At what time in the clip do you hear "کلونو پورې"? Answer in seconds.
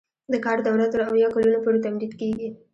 1.35-1.83